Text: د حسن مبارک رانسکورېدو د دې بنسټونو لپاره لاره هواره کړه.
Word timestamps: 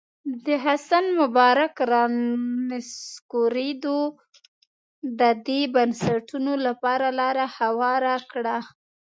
د 0.45 0.47
حسن 0.65 1.05
مبارک 1.19 1.73
رانسکورېدو 1.93 3.99
د 5.19 5.21
دې 5.47 5.61
بنسټونو 5.75 6.53
لپاره 6.65 7.07
لاره 7.19 7.45
هواره 7.57 8.15
کړه. 8.31 8.57